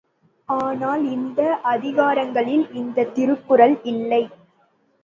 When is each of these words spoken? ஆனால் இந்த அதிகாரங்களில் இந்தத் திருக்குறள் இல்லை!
ஆனால் 0.49 1.03
இந்த 1.09 1.41
அதிகாரங்களில் 1.65 2.65
இந்தத் 2.75 3.13
திருக்குறள் 3.15 3.77
இல்லை! 3.85 4.23